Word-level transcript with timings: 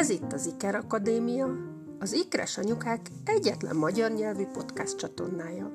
Ez 0.00 0.10
itt 0.10 0.32
az 0.32 0.46
Iker 0.46 0.74
Akadémia, 0.74 1.48
az 1.98 2.12
Ikres 2.12 2.58
Anyukák 2.58 3.10
egyetlen 3.24 3.76
magyar 3.76 4.10
nyelvű 4.10 4.44
podcast 4.46 4.96
csatornája. 4.96 5.74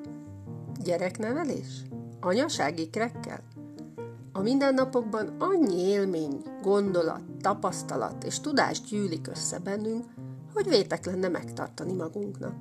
Gyereknevelés? 0.84 1.82
Anyaság 2.20 2.78
ikrekkel? 2.78 3.40
A 4.32 4.40
mindennapokban 4.40 5.36
annyi 5.38 5.80
élmény, 5.80 6.42
gondolat, 6.62 7.20
tapasztalat 7.40 8.24
és 8.24 8.40
tudás 8.40 8.80
gyűlik 8.80 9.28
össze 9.28 9.58
bennünk, 9.58 10.04
hogy 10.54 10.68
vétek 10.68 11.06
lenne 11.06 11.28
megtartani 11.28 11.92
magunknak. 11.92 12.54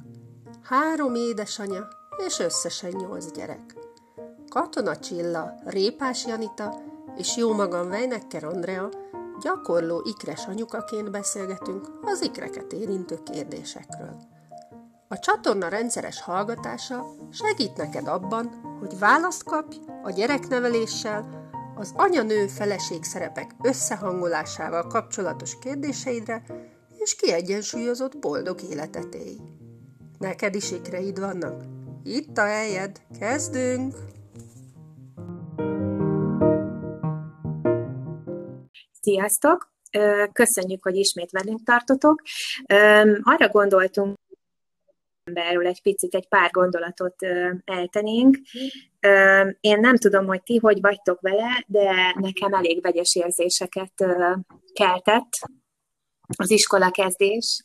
Három 0.64 1.16
édesanya 1.16 1.88
és 2.28 2.40
összesen 2.40 2.92
nyolc 2.92 3.32
gyerek. 3.32 3.76
Katona 4.50 4.98
Csilla, 4.98 5.54
Répás 5.64 6.26
Janita 6.26 6.82
és 7.18 7.38
jó 7.38 7.54
magam 7.54 7.90
Vejnekker 7.90 8.44
Andrea 8.44 8.90
gyakorló 9.42 10.02
ikres 10.04 10.46
anyukaként 10.46 11.12
beszélgetünk 11.12 11.88
az 12.02 12.22
ikreket 12.22 12.74
érintő 12.74 13.20
kérdésekről. 13.24 14.18
A 15.08 15.20
csatorna 15.20 15.68
rendszeres 15.68 16.22
hallgatása 16.22 17.06
segít 17.32 17.78
neked 17.78 18.08
abban, 18.08 18.48
hogy 18.80 19.00
választ 19.00 19.44
kapj 19.44 19.78
a 20.04 20.12
gyerekneveléssel, 20.12 21.44
az 21.76 21.94
anya-nő 21.96 22.48
feleség 22.48 23.04
szerepek 23.04 23.52
összehangolásával 23.62 24.88
kapcsolatos 24.88 25.60
kérdéseidre, 25.60 26.44
és 26.98 27.16
kiegyensúlyozott 27.16 28.18
boldog 28.18 28.62
életet 28.62 29.16
élj. 29.16 29.38
Neked 30.20 30.56
is 30.56 30.72
ikreid 30.72 31.20
vannak? 31.20 31.64
Itt 32.04 32.38
a 32.38 32.46
helyed, 32.46 33.02
kezdünk! 33.20 34.15
Sziasztok! 39.06 39.74
Köszönjük, 40.34 40.84
hogy 40.84 40.96
ismét 40.96 41.32
velünk 41.32 41.64
tartotok. 41.64 42.22
Arra 43.22 43.50
gondoltunk, 43.52 44.18
erről 45.24 45.68
egy 45.68 45.82
picit 45.82 46.16
egy 46.16 46.28
pár 46.28 46.52
gondolatot 46.52 47.16
eltenénk. 47.66 48.38
Én 49.60 49.80
nem 49.80 49.98
tudom, 49.98 50.26
hogy 50.26 50.44
ti 50.44 50.58
hogy 50.58 50.82
vagytok 50.82 51.22
vele, 51.22 51.64
de 51.68 52.16
nekem 52.20 52.54
elég 52.54 52.82
vegyes 52.82 53.16
érzéseket 53.16 53.94
keltett 54.74 55.32
az 56.38 56.52
iskola 56.52 56.92
kezdés. 56.92 57.64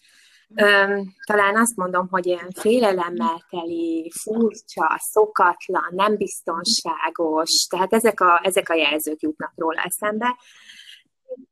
Talán 1.27 1.57
azt 1.57 1.77
mondom, 1.77 2.09
hogy 2.11 2.27
ilyen 2.27 2.51
félelemmel 2.51 3.47
teli, 3.51 4.13
furcsa, 4.23 4.97
szokatlan, 4.99 5.89
nem 5.91 6.17
biztonságos, 6.17 7.67
tehát 7.71 7.93
ezek 7.93 8.21
a, 8.21 8.41
ezek 8.43 8.69
a 8.69 8.75
jelzők 8.75 9.21
jutnak 9.21 9.53
róla 9.57 9.83
eszembe. 9.83 10.37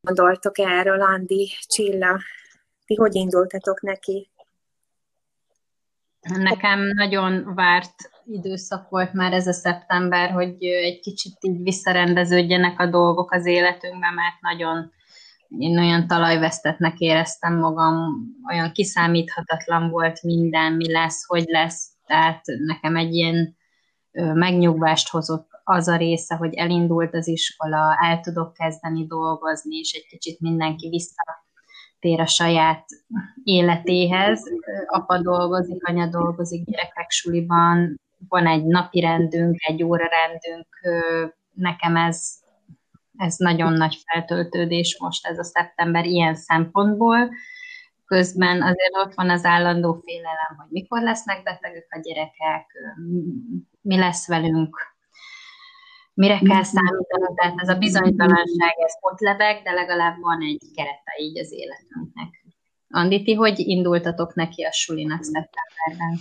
Gondoltok 0.00 0.58
erről, 0.58 1.00
Andi, 1.00 1.52
Csilla? 1.66 2.20
Ti 2.86 2.94
hogy 2.94 3.14
indultatok 3.14 3.80
neki? 3.82 4.30
Nekem 6.20 6.80
nagyon 6.80 7.54
várt 7.54 7.94
időszak 8.26 8.88
volt 8.88 9.12
már 9.12 9.32
ez 9.32 9.46
a 9.46 9.52
szeptember, 9.52 10.30
hogy 10.30 10.64
egy 10.64 11.00
kicsit 11.00 11.36
így 11.40 11.62
visszarendeződjenek 11.62 12.80
a 12.80 12.86
dolgok 12.86 13.32
az 13.32 13.46
életünkben, 13.46 14.14
mert 14.14 14.40
nagyon 14.40 14.92
én 15.58 15.78
olyan 15.78 16.06
talajvesztetnek 16.06 16.98
éreztem 16.98 17.58
magam, 17.58 18.26
olyan 18.50 18.72
kiszámíthatatlan 18.72 19.90
volt 19.90 20.22
minden, 20.22 20.72
mi 20.72 20.92
lesz, 20.92 21.24
hogy 21.26 21.44
lesz, 21.46 21.90
tehát 22.06 22.44
nekem 22.66 22.96
egy 22.96 23.14
ilyen 23.14 23.56
megnyugvást 24.12 25.08
hozott 25.08 25.48
az 25.68 25.88
a 25.88 25.96
része, 25.96 26.34
hogy 26.34 26.54
elindult 26.54 27.14
az 27.14 27.28
iskola, 27.28 27.96
el 28.00 28.20
tudok 28.20 28.52
kezdeni 28.52 29.06
dolgozni, 29.06 29.76
és 29.76 29.92
egy 29.92 30.06
kicsit 30.06 30.40
mindenki 30.40 30.88
visszatér 30.88 32.20
a 32.20 32.26
saját 32.26 32.84
életéhez. 33.42 34.42
Apa 34.86 35.22
dolgozik, 35.22 35.86
anya 35.86 36.06
dolgozik, 36.06 36.64
gyerekek 36.64 37.10
suliban, 37.10 38.00
van 38.28 38.46
egy 38.46 38.64
napi 38.64 39.00
rendünk, 39.00 39.56
egy 39.58 39.82
órarendünk, 39.82 40.66
nekem 41.52 41.96
ez, 41.96 42.34
ez 43.16 43.36
nagyon 43.36 43.72
nagy 43.72 44.02
feltöltődés 44.06 44.98
most 45.00 45.26
ez 45.26 45.38
a 45.38 45.44
szeptember 45.44 46.04
ilyen 46.04 46.34
szempontból. 46.34 47.30
Közben 48.06 48.62
azért 48.62 48.96
ott 49.04 49.14
van 49.14 49.30
az 49.30 49.44
állandó 49.44 50.00
félelem, 50.04 50.56
hogy 50.56 50.70
mikor 50.70 51.02
lesznek 51.02 51.42
betegek 51.42 51.86
a 51.90 52.00
gyerekek, 52.00 52.66
mi 53.80 53.98
lesz 53.98 54.28
velünk, 54.28 54.76
mire 56.18 56.38
kell 56.38 56.62
számítanunk, 56.62 57.38
tehát 57.38 57.54
ez 57.56 57.68
a 57.68 57.78
bizonytalanság, 57.78 58.74
ez 58.86 58.94
ott 59.00 59.20
lebeg, 59.20 59.62
de 59.62 59.72
legalább 59.72 60.20
van 60.20 60.42
egy 60.42 60.62
kerete 60.74 61.12
így 61.20 61.38
az 61.38 61.52
életünknek. 61.52 62.28
Andi, 62.88 63.22
ti 63.22 63.34
hogy 63.34 63.58
indultatok 63.58 64.34
neki 64.34 64.62
a 64.62 64.72
sulinak 64.72 65.22
szeptemberben? 65.22 66.18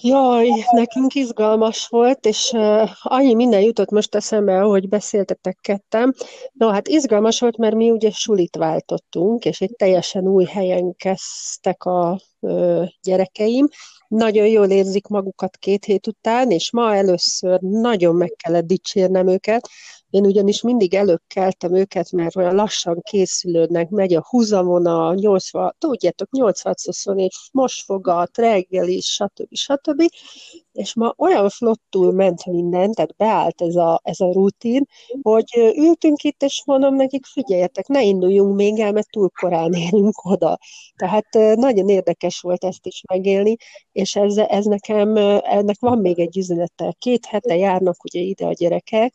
Jaj, 0.00 0.48
nekünk 0.70 1.14
izgalmas 1.14 1.86
volt, 1.88 2.26
és 2.26 2.50
uh, 2.52 2.90
annyi 3.02 3.34
minden 3.34 3.60
jutott 3.60 3.90
most 3.90 4.14
eszembe, 4.14 4.62
ahogy 4.62 4.88
beszéltetek 4.88 5.58
kettem. 5.60 6.12
No, 6.52 6.68
hát 6.68 6.88
izgalmas 6.88 7.40
volt, 7.40 7.56
mert 7.56 7.74
mi 7.74 7.90
ugye 7.90 8.10
sulit 8.10 8.56
váltottunk, 8.56 9.44
és 9.44 9.60
egy 9.60 9.74
teljesen 9.76 10.28
új 10.28 10.44
helyen 10.44 10.94
kezdtek 10.96 11.84
a 11.84 12.20
uh, 12.40 12.86
gyerekeim. 13.02 13.68
Nagyon 14.08 14.46
jól 14.46 14.70
érzik 14.70 15.06
magukat 15.06 15.56
két 15.56 15.84
hét 15.84 16.06
után, 16.06 16.50
és 16.50 16.72
ma 16.72 16.94
először 16.94 17.60
nagyon 17.60 18.14
meg 18.14 18.34
kellett 18.36 18.66
dicsérnem 18.66 19.28
őket, 19.28 19.68
én 20.16 20.26
ugyanis 20.26 20.62
mindig 20.62 20.94
előkeltem 20.94 21.74
őket, 21.74 22.10
mert 22.12 22.36
olyan 22.36 22.54
lassan 22.54 23.00
készülődnek, 23.02 23.88
megy 23.88 24.14
a 24.14 24.26
húzamona, 24.28 25.14
80, 25.14 25.74
tudjátok, 25.78 26.30
824 26.30 27.34
mosfogat, 27.52 28.38
reggeli, 28.38 29.00
stb. 29.00 29.46
stb. 29.50 30.02
És 30.72 30.94
ma 30.94 31.14
olyan 31.16 31.48
flottul 31.48 32.12
ment 32.12 32.46
minden, 32.46 32.92
tehát 32.92 33.16
beállt 33.16 33.62
ez 33.62 33.74
a, 33.74 34.00
ez 34.02 34.20
a 34.20 34.32
rutin, 34.32 34.86
hogy 35.22 35.72
ültünk 35.76 36.22
itt, 36.22 36.42
és 36.42 36.62
mondom 36.66 36.94
nekik, 36.94 37.26
figyeljetek, 37.26 37.86
ne 37.86 38.02
induljunk 38.02 38.56
még 38.56 38.78
el, 38.78 38.92
mert 38.92 39.10
túl 39.10 39.30
korán 39.40 39.72
érünk 39.72 40.24
oda. 40.24 40.58
Tehát 40.96 41.58
nagyon 41.58 41.88
érdekes 41.88 42.40
volt 42.40 42.64
ezt 42.64 42.86
is 42.86 43.02
megélni, 43.08 43.56
és 43.92 44.16
ez, 44.16 44.36
ez 44.36 44.64
nekem, 44.64 45.16
ennek 45.42 45.76
van 45.80 45.98
még 45.98 46.18
egy 46.18 46.36
üzenete. 46.36 46.94
Két 46.98 47.26
hete 47.26 47.56
járnak 47.56 48.04
ugye 48.04 48.20
ide 48.20 48.46
a 48.46 48.52
gyerekek, 48.52 49.14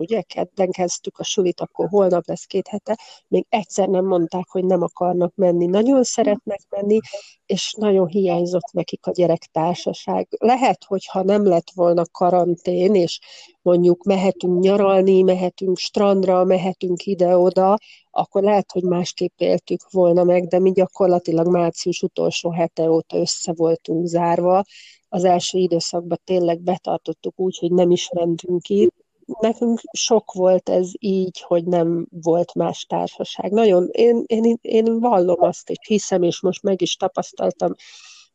ugye, 0.00 0.22
kedden 0.22 0.70
kezdtük 0.70 1.18
a 1.18 1.24
sulit, 1.24 1.60
akkor 1.60 1.88
holnap 1.88 2.26
lesz 2.26 2.44
két 2.44 2.68
hete, 2.68 2.98
még 3.28 3.46
egyszer 3.48 3.88
nem 3.88 4.06
mondták, 4.06 4.48
hogy 4.48 4.64
nem 4.64 4.82
akarnak 4.82 5.34
menni. 5.34 5.66
Nagyon 5.66 6.02
szeretnek 6.04 6.60
menni, 6.68 6.98
és 7.46 7.74
nagyon 7.76 8.06
hiányzott 8.06 8.72
nekik 8.72 9.06
a 9.06 9.10
gyerektársaság. 9.10 10.28
Lehet, 10.38 10.84
hogyha 10.84 11.22
nem 11.22 11.46
lett 11.46 11.70
volna 11.74 12.02
karantén, 12.12 12.94
és 12.94 13.18
mondjuk 13.62 14.04
mehetünk 14.04 14.60
nyaralni, 14.60 15.22
mehetünk 15.22 15.78
strandra, 15.78 16.44
mehetünk 16.44 17.04
ide-oda, 17.04 17.76
akkor 18.10 18.42
lehet, 18.42 18.72
hogy 18.72 18.82
másképp 18.82 19.40
éltük 19.40 19.90
volna 19.90 20.24
meg, 20.24 20.46
de 20.46 20.58
mi 20.58 20.72
gyakorlatilag 20.72 21.46
március 21.46 22.02
utolsó 22.02 22.50
hete 22.50 22.90
óta 22.90 23.16
össze 23.16 23.52
voltunk 23.56 24.06
zárva. 24.06 24.62
Az 25.08 25.24
első 25.24 25.58
időszakban 25.58 26.18
tényleg 26.24 26.60
betartottuk 26.60 27.38
úgy, 27.38 27.58
hogy 27.58 27.72
nem 27.72 27.90
is 27.90 28.10
mentünk 28.12 28.68
itt, 28.68 28.99
nekünk 29.40 29.80
sok 29.92 30.32
volt 30.32 30.68
ez 30.68 30.90
így, 30.98 31.40
hogy 31.40 31.64
nem 31.64 32.06
volt 32.10 32.54
más 32.54 32.84
társaság. 32.84 33.50
Nagyon, 33.50 33.88
én, 33.90 34.22
én, 34.26 34.58
én 34.60 35.00
vallom 35.00 35.42
azt, 35.42 35.70
és 35.70 35.76
hiszem, 35.86 36.22
és 36.22 36.40
most 36.40 36.62
meg 36.62 36.82
is 36.82 36.96
tapasztaltam, 36.96 37.74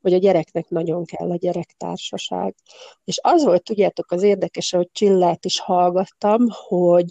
hogy 0.01 0.13
a 0.13 0.17
gyereknek 0.17 0.69
nagyon 0.69 1.05
kell 1.05 1.31
a 1.31 1.35
gyerektársaság. 1.35 2.55
És 3.03 3.19
az 3.21 3.43
volt, 3.43 3.63
tudjátok, 3.63 4.11
az 4.11 4.23
érdekes, 4.23 4.71
hogy 4.71 4.89
Csillát 4.91 5.45
is 5.45 5.59
hallgattam, 5.59 6.47
hogy 6.67 7.05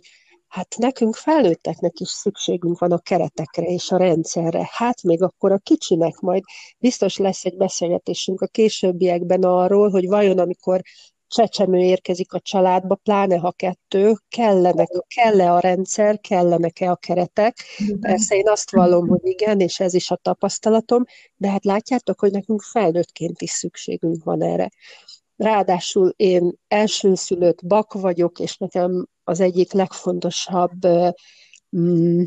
hát 0.54 0.76
nekünk 0.78 1.14
felnőtteknek 1.14 2.00
is 2.00 2.08
szükségünk 2.08 2.78
van 2.78 2.92
a 2.92 2.98
keretekre 2.98 3.66
és 3.66 3.90
a 3.90 3.96
rendszerre. 3.96 4.68
Hát 4.72 5.02
még 5.02 5.22
akkor 5.22 5.52
a 5.52 5.58
kicsinek 5.58 6.18
majd 6.18 6.42
biztos 6.78 7.16
lesz 7.16 7.44
egy 7.44 7.56
beszélgetésünk 7.56 8.40
a 8.40 8.46
későbbiekben 8.46 9.42
arról, 9.42 9.90
hogy 9.90 10.06
vajon 10.06 10.38
amikor 10.38 10.80
csecsemő 11.34 11.78
érkezik 11.78 12.32
a 12.32 12.40
családba, 12.40 12.94
pláne 12.94 13.36
ha 13.36 13.52
kettő, 13.52 14.14
kellenek, 14.28 14.88
kell-e 15.14 15.52
a 15.52 15.60
rendszer, 15.60 16.20
kellenek-e 16.20 16.90
a 16.90 16.96
keretek. 16.96 17.56
Persze 18.00 18.36
én 18.36 18.48
azt 18.48 18.70
vallom, 18.70 19.08
hogy 19.08 19.20
igen, 19.22 19.60
és 19.60 19.80
ez 19.80 19.94
is 19.94 20.10
a 20.10 20.16
tapasztalatom, 20.16 21.04
de 21.36 21.50
hát 21.50 21.64
látjátok, 21.64 22.20
hogy 22.20 22.30
nekünk 22.30 22.62
felnőttként 22.62 23.42
is 23.42 23.50
szükségünk 23.50 24.24
van 24.24 24.42
erre. 24.42 24.68
Ráadásul 25.36 26.12
én 26.16 26.52
elsőszülött 26.68 27.66
bak 27.66 27.92
vagyok, 27.92 28.38
és 28.38 28.56
nekem 28.56 29.06
az 29.24 29.40
egyik 29.40 29.72
legfontosabb 29.72 30.86
mm, 31.76 32.22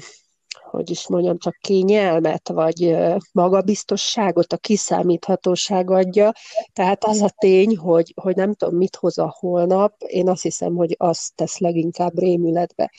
hogy 0.63 0.89
is 0.89 1.07
mondjam, 1.07 1.37
csak 1.37 1.57
kényelmet, 1.61 2.49
vagy 2.49 2.97
magabiztosságot, 3.31 4.53
a 4.53 4.57
kiszámíthatóság 4.57 5.89
adja. 5.89 6.31
Tehát 6.73 7.03
az 7.03 7.21
a 7.21 7.29
tény, 7.37 7.77
hogy, 7.77 8.13
hogy 8.21 8.35
nem 8.35 8.53
tudom, 8.53 8.75
mit 8.75 8.95
hoz 8.95 9.17
a 9.17 9.35
holnap, 9.39 9.93
én 10.07 10.29
azt 10.29 10.41
hiszem, 10.41 10.75
hogy 10.75 10.95
azt 10.97 11.35
tesz 11.35 11.57
leginkább 11.57 12.19
rémületbe. 12.19 12.91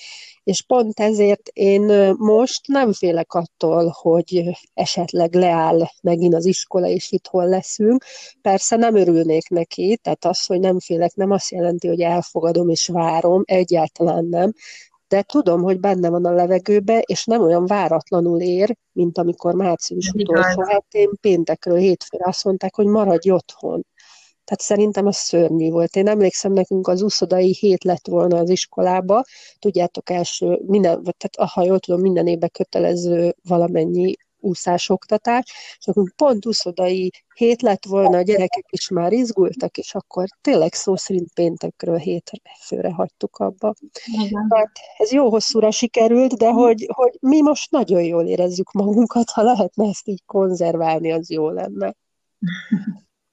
És 0.42 0.62
pont 0.62 1.00
ezért 1.00 1.48
én 1.52 2.14
most 2.18 2.66
nem 2.66 2.92
félek 2.92 3.32
attól, 3.34 3.94
hogy 4.00 4.42
esetleg 4.74 5.34
leáll 5.34 5.88
megint 6.02 6.34
az 6.34 6.44
iskola, 6.44 6.86
és 6.86 7.12
itthon 7.12 7.48
leszünk. 7.48 8.04
Persze 8.42 8.76
nem 8.76 8.96
örülnék 8.96 9.48
neki, 9.48 9.98
tehát 10.02 10.24
az, 10.24 10.46
hogy 10.46 10.60
nem 10.60 10.80
félek, 10.80 11.14
nem 11.14 11.30
azt 11.30 11.50
jelenti, 11.50 11.88
hogy 11.88 12.00
elfogadom 12.00 12.68
és 12.68 12.86
várom, 12.86 13.42
egyáltalán 13.44 14.24
nem, 14.24 14.52
de 15.08 15.22
tudom, 15.22 15.62
hogy 15.62 15.80
benne 15.80 16.08
van 16.08 16.24
a 16.24 16.32
levegőbe, 16.32 16.98
és 16.98 17.24
nem 17.24 17.42
olyan 17.42 17.66
váratlanul 17.66 18.40
ér, 18.40 18.76
mint 18.92 19.18
amikor 19.18 19.54
március 19.54 20.10
utolsó 20.10 20.62
hetén 20.62 21.10
péntekről 21.20 21.78
hétfőre 21.78 22.24
azt 22.26 22.44
mondták, 22.44 22.74
hogy 22.74 22.86
maradj 22.86 23.30
otthon. 23.30 23.86
Tehát 24.44 24.60
szerintem 24.62 25.06
az 25.06 25.16
szörnyű 25.16 25.70
volt. 25.70 25.96
Én 25.96 26.08
emlékszem, 26.08 26.52
nekünk 26.52 26.88
az 26.88 27.02
úszodai 27.02 27.56
hét 27.58 27.84
lett 27.84 28.06
volna 28.06 28.38
az 28.38 28.50
iskolába, 28.50 29.24
tudjátok, 29.58 30.10
első, 30.10 30.60
minden, 30.66 31.02
tehát 31.02 31.50
ha 31.52 31.64
jól 31.64 31.78
tudom, 31.78 32.00
minden 32.00 32.26
évben 32.26 32.50
kötelező 32.52 33.34
valamennyi 33.42 34.14
úszásoktatás, 34.40 35.44
és 35.78 35.86
akkor 35.86 36.12
pont 36.16 36.46
úszodai 36.46 37.10
hét 37.34 37.62
lett 37.62 37.84
volna, 37.84 38.16
a 38.16 38.22
gyerekek 38.22 38.64
is 38.70 38.88
már 38.88 39.12
izgultak, 39.12 39.76
és 39.78 39.94
akkor 39.94 40.26
tényleg 40.40 40.72
szó 40.72 40.96
szerint 40.96 41.32
péntekről 41.34 41.96
hétre 41.96 42.38
főre 42.66 42.92
hagytuk 42.92 43.36
abba. 43.36 43.74
Tehát 44.48 44.70
ez 44.96 45.12
jó 45.12 45.30
hosszúra 45.30 45.70
sikerült, 45.70 46.36
de 46.36 46.50
hogy, 46.50 46.86
hogy 46.92 47.16
mi 47.20 47.40
most 47.40 47.70
nagyon 47.70 48.02
jól 48.02 48.26
érezzük 48.26 48.72
magunkat, 48.72 49.30
ha 49.30 49.42
lehetne 49.42 49.88
ezt 49.88 50.08
így 50.08 50.22
konzerválni, 50.26 51.12
az 51.12 51.30
jó 51.30 51.50
lenne. 51.50 51.94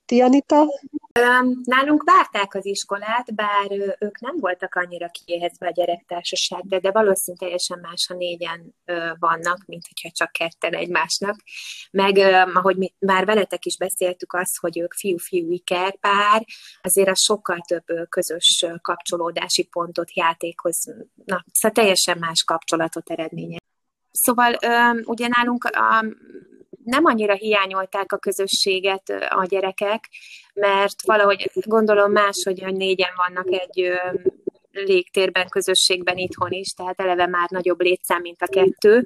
Ti, 0.06 0.22
Anita? 0.22 0.66
Nálunk 1.63 2.03
várták 2.03 2.53
az 2.53 2.65
iskolát, 2.65 3.35
bár 3.35 3.71
ők 4.00 4.19
nem 4.19 4.38
voltak 4.39 4.75
annyira 4.75 5.07
kiéhezve 5.07 5.67
a 5.67 5.71
gyerektársaságra, 5.71 6.79
de 6.79 6.91
valószínűleg 6.91 7.44
teljesen 7.44 7.79
más, 7.79 8.07
ha 8.07 8.13
négyen 8.13 8.75
vannak, 9.19 9.65
mint 9.65 9.88
hogyha 9.88 10.09
csak 10.12 10.31
ketten 10.31 10.73
egymásnak. 10.73 11.35
Meg, 11.91 12.17
ahogy 12.53 12.77
mi 12.77 12.94
már 13.00 13.25
veletek 13.25 13.65
is 13.65 13.77
beszéltük 13.77 14.33
azt, 14.33 14.57
hogy 14.59 14.79
ők 14.79 14.94
fiú-fiú 14.94 15.51
ikerpár, 15.51 16.45
azért 16.81 17.09
az 17.09 17.21
sokkal 17.21 17.59
több 17.68 17.85
közös 18.09 18.65
kapcsolódási 18.81 19.63
pontot 19.63 20.15
játékhoz, 20.15 20.83
na, 21.25 21.45
szóval 21.53 21.71
teljesen 21.71 22.18
más 22.18 22.44
kapcsolatot 22.44 23.09
eredménye. 23.09 23.57
Szóval 24.11 24.56
ugye 25.03 25.27
nálunk 25.27 25.63
a 25.63 26.06
nem 26.85 27.05
annyira 27.05 27.33
hiányolták 27.33 28.11
a 28.11 28.17
közösséget 28.17 29.09
a 29.29 29.45
gyerekek, 29.45 30.09
mert 30.53 31.05
valahogy 31.05 31.51
gondolom 31.53 32.11
más, 32.11 32.43
hogy 32.43 32.73
négyen 32.75 33.11
vannak 33.15 33.51
egy 33.51 33.91
légtérben, 34.83 35.49
közösségben 35.49 36.17
itthon 36.17 36.51
is, 36.51 36.73
tehát 36.73 36.99
eleve 36.99 37.27
már 37.27 37.49
nagyobb 37.49 37.81
létszám, 37.81 38.21
mint 38.21 38.41
a 38.41 38.47
kettő, 38.47 39.03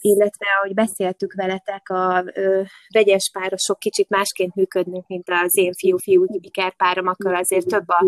illetve, 0.00 0.46
ahogy 0.58 0.74
beszéltük 0.74 1.34
veletek, 1.34 1.88
a 1.88 2.24
vegyes 2.94 3.30
párosok 3.32 3.78
kicsit 3.78 4.08
másként 4.08 4.54
működnek, 4.54 5.06
mint 5.06 5.28
az 5.30 5.56
én 5.56 5.72
fiú-fiú 5.72 6.26
párom, 6.76 7.06
akkor 7.06 7.34
azért 7.34 7.66
több 7.66 7.88
a 7.88 8.06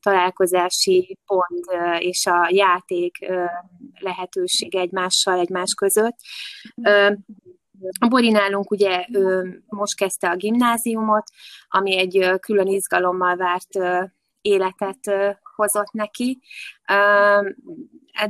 találkozási 0.00 1.18
pont 1.26 1.64
és 1.98 2.26
a 2.26 2.48
játék 2.50 3.18
lehetőség 3.98 4.74
egymással, 4.74 5.38
egymás 5.38 5.74
között. 5.74 6.16
A 8.00 8.06
Bori 8.08 8.30
nálunk 8.30 8.70
ugye 8.70 9.06
most 9.66 9.96
kezdte 9.96 10.30
a 10.30 10.36
gimnáziumot, 10.36 11.24
ami 11.68 11.98
egy 11.98 12.40
külön 12.40 12.66
izgalommal 12.66 13.36
várt 13.36 13.78
életet 14.40 15.38
hozott 15.54 15.92
neki, 15.92 16.40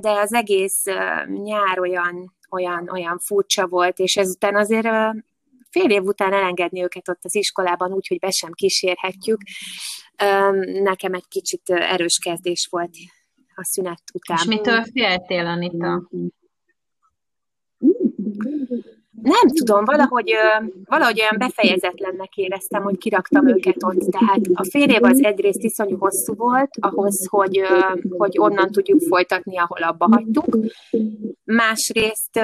de 0.01 0.11
az 0.11 0.33
egész 0.33 0.85
nyár 1.27 1.79
olyan, 1.81 2.37
olyan, 2.51 2.89
olyan 2.91 3.19
furcsa 3.19 3.67
volt, 3.67 3.99
és 3.99 4.17
ezután 4.17 4.57
azért 4.57 4.89
fél 5.71 5.91
év 5.91 6.03
után 6.03 6.33
elengedni 6.33 6.83
őket 6.83 7.09
ott 7.09 7.21
az 7.23 7.35
iskolában 7.35 7.93
úgy, 7.93 8.07
hogy 8.07 8.19
be 8.19 8.31
sem 8.31 8.53
kísérhetjük, 8.53 9.41
nekem 10.83 11.15
egy 11.15 11.29
kicsit 11.29 11.71
erős 11.71 12.19
kezdés 12.23 12.69
volt 12.71 12.91
a 13.55 13.65
szünet 13.65 14.03
után. 14.13 14.37
És 14.41 14.45
mitől 14.45 14.85
féltél, 14.93 15.47
Anita? 15.47 16.09
Nem 19.23 19.49
tudom, 19.55 19.85
valahogy, 19.85 20.33
valahogy 20.85 21.21
olyan 21.21 21.39
befejezetlennek 21.39 22.37
éreztem, 22.37 22.83
hogy 22.83 22.99
kiraktam 22.99 23.49
őket 23.49 23.77
ott. 23.85 23.99
Tehát 23.99 24.41
a 24.55 24.65
fél 24.71 24.91
év 24.91 25.03
az 25.03 25.25
egyrészt 25.25 25.63
iszonyú 25.63 25.99
hosszú 25.99 26.35
volt, 26.35 26.71
ahhoz, 26.81 27.27
hogy, 27.29 27.61
hogy 28.09 28.39
onnan 28.39 28.71
tudjuk 28.71 29.01
folytatni, 29.01 29.59
ahol 29.59 29.83
abba 29.83 30.09
hagytuk. 30.11 30.59
Másrészt, 31.45 32.41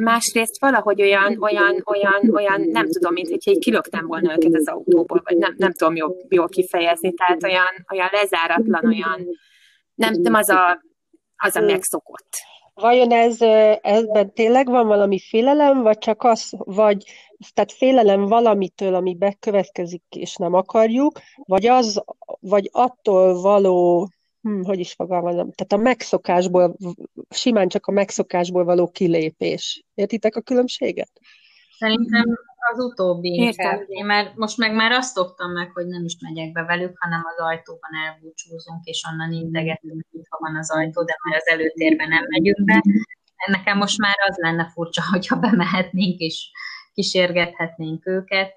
másrészt 0.00 0.60
valahogy 0.60 1.02
olyan, 1.02 1.36
olyan, 1.40 1.82
olyan, 1.84 2.34
olyan, 2.34 2.60
nem 2.60 2.86
tudom, 2.90 3.12
mint 3.12 3.28
hogyha 3.28 3.58
kilöktem 3.58 4.06
volna 4.06 4.32
őket 4.32 4.54
az 4.54 4.68
autóból, 4.68 5.20
vagy 5.24 5.36
nem, 5.36 5.54
nem 5.56 5.72
tudom 5.72 5.96
jól, 5.96 6.16
jól 6.28 6.48
kifejezni, 6.48 7.12
tehát 7.12 7.42
olyan, 7.42 7.86
olyan 7.92 8.08
lezáratlan, 8.12 8.86
olyan, 8.86 9.26
nem, 9.94 10.14
nem 10.14 10.34
az 10.34 10.48
a, 10.48 10.82
az 11.36 11.56
a 11.56 11.60
megszokott 11.60 12.50
Vajon 12.74 13.12
ez, 13.12 13.40
ezben 13.82 14.32
tényleg 14.34 14.66
van 14.66 14.86
valami 14.86 15.18
félelem, 15.18 15.82
vagy 15.82 15.98
csak 15.98 16.22
az, 16.22 16.52
vagy 16.58 17.04
tehát 17.52 17.72
félelem 17.72 18.26
valamitől, 18.26 18.94
ami 18.94 19.14
bekövetkezik, 19.14 20.02
és 20.08 20.36
nem 20.36 20.54
akarjuk, 20.54 21.20
vagy 21.36 21.66
az, 21.66 22.02
vagy 22.40 22.68
attól 22.72 23.40
való, 23.40 24.08
hm, 24.42 24.62
hogy 24.62 24.78
is 24.78 24.92
fogalmazom, 24.92 25.52
tehát 25.52 25.72
a 25.72 25.76
megszokásból, 25.76 26.76
simán 27.30 27.68
csak 27.68 27.86
a 27.86 27.92
megszokásból 27.92 28.64
való 28.64 28.88
kilépés. 28.88 29.84
Értitek 29.94 30.36
a 30.36 30.40
különbséget? 30.40 31.10
Szerintem 31.82 32.38
az 32.72 32.84
utóbbi 32.84 33.28
inkább. 33.28 33.80
Már, 34.04 34.32
most 34.34 34.56
meg 34.58 34.74
már 34.74 34.92
azt 34.92 35.14
szoktam 35.14 35.52
meg, 35.52 35.70
hogy 35.74 35.86
nem 35.86 36.04
is 36.04 36.16
megyek 36.20 36.52
be 36.52 36.62
velük, 36.62 36.98
hanem 36.98 37.22
az 37.24 37.44
ajtóban 37.44 37.90
elbúcsúzunk, 38.06 38.84
és 38.84 39.04
onnan 39.12 39.32
integetünk, 39.32 40.06
hogy 40.12 40.26
ha 40.28 40.38
van 40.40 40.56
az 40.56 40.70
ajtó, 40.70 41.04
de 41.04 41.14
már 41.24 41.36
az 41.36 41.48
előtérben 41.48 42.08
nem 42.08 42.24
megyünk 42.28 42.64
be. 42.64 42.82
Nekem 43.46 43.76
most 43.78 43.98
már 43.98 44.14
az 44.28 44.36
lenne 44.36 44.70
furcsa, 44.72 45.02
hogyha 45.12 45.38
bemehetnénk, 45.38 46.18
és 46.18 46.50
kísérgethetnénk 46.94 48.06
őket. 48.06 48.52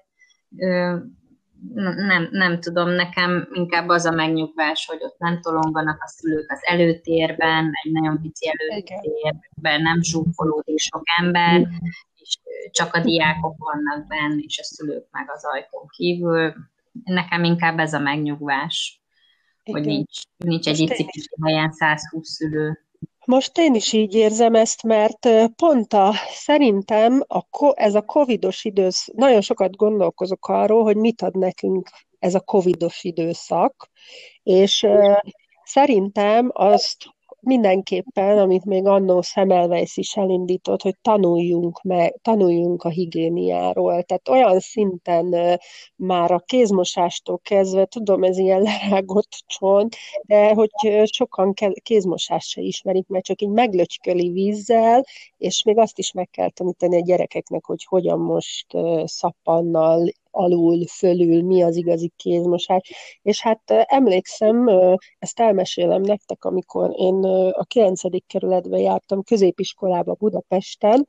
Nem, 1.96 2.28
nem 2.30 2.60
tudom, 2.60 2.90
nekem 2.90 3.48
inkább 3.52 3.88
az 3.88 4.04
a 4.04 4.10
megnyugvás, 4.10 4.86
hogy 4.86 4.98
ott 5.00 5.18
nem 5.18 5.40
tolonganak 5.40 6.02
a 6.02 6.08
szülők 6.08 6.50
az 6.50 6.60
előtérben, 6.62 7.70
egy 7.82 7.92
nagyon 7.92 8.20
pici 8.22 8.52
előtérben 8.58 9.82
nem 9.82 10.02
zsúfolódik 10.02 10.78
sok 10.78 11.02
ember, 11.18 11.60
és 11.60 11.68
csak 12.70 12.94
a 12.94 13.00
diákok 13.00 13.54
vannak 13.58 14.06
benne, 14.06 14.42
és 14.46 14.58
a 14.58 14.64
szülők 14.64 15.06
meg 15.10 15.30
az 15.30 15.44
ajtón 15.44 15.86
kívül. 15.88 16.54
Nekem 17.04 17.44
inkább 17.44 17.78
ez 17.78 17.92
a 17.92 17.98
megnyugvás, 17.98 19.00
Igen. 19.62 19.80
hogy 19.80 19.90
nincs, 19.92 20.20
nincs 20.36 20.68
egy 20.68 20.78
icipici 20.78 21.28
helyen 21.42 21.72
120 21.72 22.28
szülő. 22.28 22.80
Most 23.26 23.58
én 23.58 23.74
is 23.74 23.92
így 23.92 24.14
érzem 24.14 24.54
ezt, 24.54 24.82
mert 24.82 25.28
pont 25.56 25.92
a, 25.92 26.12
szerintem 26.28 27.24
a, 27.28 27.42
ez 27.74 27.94
a 27.94 28.02
covidos 28.02 28.64
idősz, 28.64 29.08
nagyon 29.12 29.40
sokat 29.40 29.76
gondolkozok 29.76 30.48
arról, 30.48 30.82
hogy 30.82 30.96
mit 30.96 31.22
ad 31.22 31.38
nekünk 31.38 31.88
ez 32.18 32.34
a 32.34 32.40
covidos 32.40 33.04
időszak, 33.04 33.90
és 34.42 34.86
szerintem 35.64 36.50
azt 36.52 36.96
mindenképpen, 37.46 38.38
amit 38.38 38.64
még 38.64 38.86
annó 38.86 39.20
Semmelweis 39.20 39.96
is 39.96 40.16
elindított, 40.16 40.82
hogy 40.82 40.96
tanuljunk, 41.02 41.82
meg, 41.82 42.18
tanuljunk 42.22 42.82
a 42.82 42.88
higiéniáról. 42.88 44.02
Tehát 44.02 44.28
olyan 44.28 44.60
szinten 44.60 45.58
már 45.96 46.30
a 46.30 46.38
kézmosástól 46.38 47.38
kezdve, 47.38 47.84
tudom, 47.84 48.22
ez 48.22 48.38
ilyen 48.38 48.62
lerágott 48.62 49.42
csont, 49.46 49.96
de 50.22 50.54
hogy 50.54 50.70
sokan 51.04 51.54
kézmosást 51.82 52.48
se 52.48 52.60
ismerik, 52.60 53.06
mert 53.06 53.24
csak 53.24 53.42
így 53.42 53.48
meglöcsköli 53.48 54.30
vízzel, 54.30 55.04
és 55.38 55.62
még 55.62 55.78
azt 55.78 55.98
is 55.98 56.12
meg 56.12 56.28
kell 56.30 56.50
tanítani 56.50 56.96
a 56.96 57.04
gyerekeknek, 57.04 57.64
hogy 57.64 57.84
hogyan 57.84 58.18
most 58.18 58.66
szappannal, 59.04 60.08
alul, 60.36 60.86
fölül, 60.86 61.42
mi 61.42 61.62
az 61.62 61.76
igazi 61.76 62.12
kézmosás. 62.16 62.92
És 63.22 63.42
hát 63.42 63.70
emlékszem, 63.70 64.70
ezt 65.18 65.40
elmesélem 65.40 66.00
nektek, 66.02 66.44
amikor 66.44 66.90
én 66.96 67.24
a 67.52 67.64
9. 67.64 68.00
kerületben 68.26 68.80
jártam 68.80 69.22
középiskolába 69.22 70.14
Budapesten, 70.14 71.06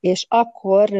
és 0.00 0.26
akkor 0.28 0.90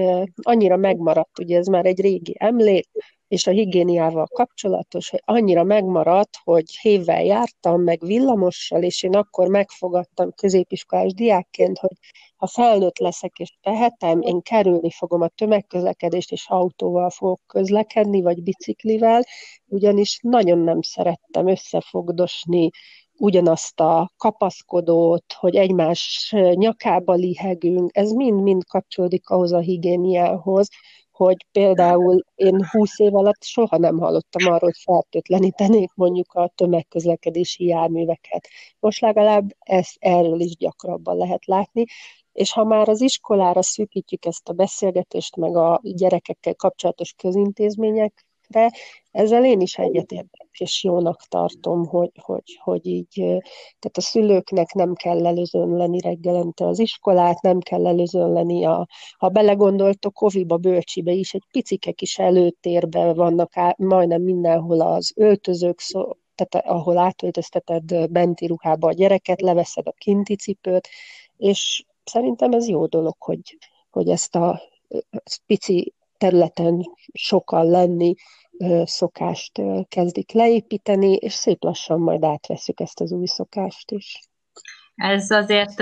annyira 0.42 0.76
megmaradt, 0.76 1.38
ugye 1.38 1.56
ez 1.56 1.66
már 1.66 1.86
egy 1.86 2.00
régi 2.00 2.34
emlék, 2.38 2.88
és 3.28 3.46
a 3.46 3.50
higiéniával 3.50 4.26
kapcsolatos, 4.26 5.10
hogy 5.10 5.22
annyira 5.24 5.64
megmaradt, 5.64 6.36
hogy 6.44 6.76
hévvel 6.80 7.24
jártam, 7.24 7.82
meg 7.82 8.00
villamossal, 8.00 8.82
és 8.82 9.02
én 9.02 9.14
akkor 9.14 9.48
megfogadtam 9.48 10.32
középiskolás 10.32 11.12
diákként, 11.12 11.78
hogy 11.78 11.96
ha 12.36 12.46
felnőtt 12.46 12.98
leszek 12.98 13.38
és 13.38 13.56
tehetem, 13.62 14.20
én 14.20 14.40
kerülni 14.40 14.90
fogom 14.90 15.20
a 15.20 15.28
tömegközlekedést, 15.28 16.32
és 16.32 16.44
autóval 16.48 17.10
fogok 17.10 17.40
közlekedni, 17.46 18.22
vagy 18.22 18.42
biciklivel, 18.42 19.24
ugyanis 19.66 20.18
nagyon 20.22 20.58
nem 20.58 20.82
szerettem 20.82 21.46
összefogdosni 21.46 22.70
ugyanazt 23.18 23.80
a 23.80 24.12
kapaszkodót, 24.16 25.32
hogy 25.32 25.56
egymás 25.56 26.34
nyakába 26.52 27.12
lihegünk, 27.12 27.96
ez 27.96 28.10
mind-mind 28.12 28.64
kapcsolódik 28.64 29.28
ahhoz 29.28 29.52
a 29.52 29.58
higiéniához, 29.58 30.68
hogy 31.18 31.46
például 31.52 32.24
én 32.34 32.66
20 32.70 32.98
év 32.98 33.14
alatt 33.14 33.42
soha 33.42 33.78
nem 33.78 33.98
hallottam 33.98 34.46
arról, 34.46 34.58
hogy 34.58 34.78
fertőtlenítenék 34.84 35.90
mondjuk 35.94 36.32
a 36.32 36.52
tömegközlekedési 36.54 37.64
járműveket. 37.64 38.48
Most 38.80 39.00
legalább 39.00 39.50
ezt 39.58 39.96
erről 39.98 40.40
is 40.40 40.56
gyakrabban 40.56 41.16
lehet 41.16 41.46
látni, 41.46 41.84
és 42.32 42.52
ha 42.52 42.64
már 42.64 42.88
az 42.88 43.00
iskolára 43.00 43.62
szűkítjük 43.62 44.24
ezt 44.24 44.48
a 44.48 44.52
beszélgetést, 44.52 45.36
meg 45.36 45.56
a 45.56 45.80
gyerekekkel 45.82 46.54
kapcsolatos 46.54 47.12
közintézmények 47.16 48.28
de 48.48 48.72
ezzel 49.10 49.44
én 49.44 49.60
is 49.60 49.78
egyetértek, 49.78 50.47
és 50.60 50.84
jónak 50.84 51.22
tartom, 51.28 51.86
hogy, 51.86 52.10
hogy, 52.22 52.58
hogy 52.62 52.86
így, 52.86 53.14
tehát 53.78 53.96
a 53.96 54.00
szülőknek 54.00 54.72
nem 54.72 54.94
kell 54.94 55.26
előzönleni 55.26 56.00
reggelente 56.00 56.66
az 56.66 56.78
iskolát, 56.78 57.42
nem 57.42 57.58
kell 57.58 57.86
előzönleni 57.86 58.64
a, 58.64 58.86
ha 59.18 59.28
belegondoltok, 59.28 60.12
Koviba, 60.12 60.56
Bölcsibe 60.56 61.12
is 61.12 61.34
egy 61.34 61.44
picike 61.50 61.92
kis 61.92 62.18
előtérben 62.18 63.14
vannak 63.14 63.56
á, 63.56 63.74
majdnem 63.78 64.22
mindenhol 64.22 64.80
az 64.80 65.12
öltözők, 65.16 65.80
szó, 65.80 66.12
tehát 66.34 66.66
ahol 66.66 66.98
átöltözteted 66.98 68.10
benti 68.10 68.46
ruhába 68.46 68.88
a 68.88 68.92
gyereket, 68.92 69.40
leveszed 69.40 69.86
a 69.86 69.94
kinti 69.98 70.36
cipőt, 70.36 70.88
és 71.36 71.84
szerintem 72.04 72.52
ez 72.52 72.68
jó 72.68 72.86
dolog, 72.86 73.14
hogy, 73.18 73.58
hogy 73.90 74.08
ezt 74.08 74.34
a 74.34 74.60
pici 75.46 75.94
területen 76.18 76.84
sokan 77.12 77.66
lenni 77.66 78.14
szokást 78.84 79.60
kezdik 79.88 80.32
leépíteni, 80.32 81.12
és 81.12 81.32
szép 81.32 81.62
lassan 81.62 82.00
majd 82.00 82.24
átveszük 82.24 82.80
ezt 82.80 83.00
az 83.00 83.12
új 83.12 83.26
szokást 83.26 83.90
is. 83.90 84.20
Ez 84.94 85.30
azért 85.30 85.80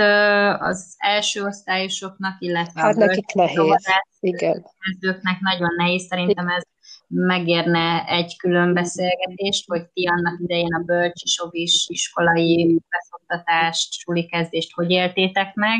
az 0.59 0.95
első 0.97 1.43
osztályosoknak, 1.43 2.35
illetve 2.39 2.81
hát 2.81 2.95
a 2.95 2.99
nekik 2.99 3.33
nehéz, 3.33 3.87
igen. 4.19 4.65
kezdőknek 4.79 5.39
nagyon 5.39 5.73
nehéz. 5.77 6.05
Szerintem 6.05 6.47
ez 6.47 6.63
megérne 7.07 8.05
egy 8.07 8.37
külön 8.37 8.73
beszélgetést, 8.73 9.67
hogy 9.67 9.87
ti 9.93 10.07
annak 10.07 10.39
idején 10.39 10.73
a 10.73 10.83
bölcsi, 10.83 11.27
sovis, 11.27 11.85
iskolai 11.89 12.81
beszoktatást, 12.89 13.93
suli 13.93 14.25
kezdést 14.25 14.73
hogy 14.73 14.89
éltétek 14.89 15.53
meg, 15.53 15.79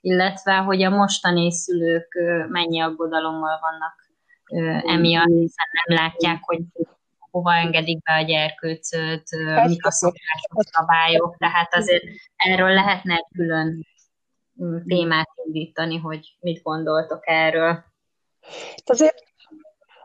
illetve 0.00 0.56
hogy 0.56 0.82
a 0.82 0.90
mostani 0.90 1.52
szülők 1.52 2.18
mennyi 2.48 2.80
aggodalommal 2.80 3.58
vannak 3.60 4.01
emiatt, 4.82 5.26
hiszen 5.26 5.66
nem 5.86 5.98
látják, 5.98 6.38
hogy 6.42 6.60
hova 7.30 7.54
engedik 7.54 8.02
be 8.02 8.12
a 8.14 8.22
gyerkőcöt, 8.22 9.28
mik 9.66 9.86
a 9.86 9.90
szokásos 9.90 10.70
szabályok, 10.70 11.36
tehát 11.38 11.74
azért 11.74 12.04
erről 12.36 12.72
lehetne 12.72 13.14
egy 13.14 13.26
külön 13.34 13.86
témát 14.86 15.28
indítani, 15.44 15.96
hogy 15.96 16.36
mit 16.40 16.62
gondoltok 16.62 17.28
erről. 17.28 17.84
Azért 18.84 19.30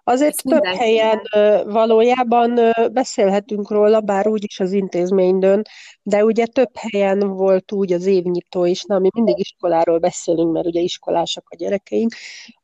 Azért 0.04 0.44
több 0.44 0.66
helyen 0.66 1.22
valójában 1.66 2.60
beszélhetünk 2.92 3.70
róla, 3.70 4.02
bár 4.02 4.28
úgyis 4.28 4.60
az 4.60 4.72
intézménydön, 4.72 5.62
de 6.04 6.24
ugye 6.24 6.46
több 6.46 6.72
helyen 6.74 7.20
volt 7.20 7.72
úgy 7.72 7.94
az 7.94 8.06
évnyitó 8.06 8.66
is, 8.66 8.84
na, 8.84 9.00
mi 9.00 9.10
mindig 9.14 9.40
iskoláról 9.40 10.00
beszélünk, 10.00 10.52
mert 10.52 10.66
ugye 10.66 10.80
iskolások 10.80 11.44
a 11.50 11.56
gyerekeink, 11.56 12.14